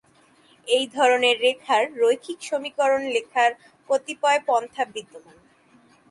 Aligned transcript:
এই 0.67 0.85
ধরনের 0.95 1.35
রেখার 1.39 1.83
রৈখিক 1.97 2.39
সমীকরণ 2.41 3.01
লেখার 3.15 3.51
কতিপয় 3.89 4.39
পন্থা 4.47 4.83
বিদ্যমান। 4.93 5.37